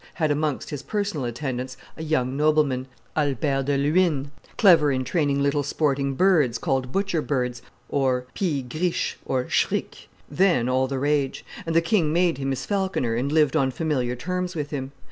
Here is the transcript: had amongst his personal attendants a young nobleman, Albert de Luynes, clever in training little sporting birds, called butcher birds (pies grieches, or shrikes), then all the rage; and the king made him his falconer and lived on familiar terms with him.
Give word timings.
had 0.15 0.31
amongst 0.31 0.71
his 0.71 0.81
personal 0.81 1.25
attendants 1.25 1.77
a 1.95 2.01
young 2.01 2.35
nobleman, 2.35 2.87
Albert 3.15 3.65
de 3.67 3.77
Luynes, 3.77 4.29
clever 4.57 4.91
in 4.91 5.03
training 5.03 5.43
little 5.43 5.61
sporting 5.61 6.15
birds, 6.15 6.57
called 6.57 6.91
butcher 6.91 7.21
birds 7.21 7.61
(pies 7.91 8.23
grieches, 8.67 9.17
or 9.25 9.47
shrikes), 9.47 10.07
then 10.27 10.67
all 10.67 10.87
the 10.87 10.97
rage; 10.97 11.45
and 11.67 11.75
the 11.75 11.81
king 11.81 12.11
made 12.11 12.39
him 12.39 12.49
his 12.49 12.65
falconer 12.65 13.13
and 13.13 13.31
lived 13.31 13.55
on 13.55 13.69
familiar 13.69 14.15
terms 14.15 14.55
with 14.55 14.71
him. 14.71 14.91